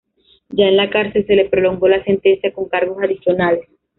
Ya 0.49 0.65
en 0.67 0.77
la 0.77 0.89
cárcel, 0.89 1.27
se 1.27 1.35
le 1.35 1.47
prolongó 1.47 1.87
la 1.87 2.03
sentencia 2.03 2.51
con 2.53 2.67
cargos 2.67 3.03
adicionales. 3.03 3.67